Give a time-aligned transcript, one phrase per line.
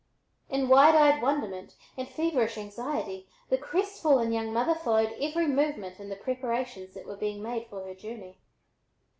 [0.49, 6.09] In wide eyed wonderment and feverish anxiety, the crestfallen young mother followed every movement in
[6.09, 8.39] the preparations that were being made for her journey.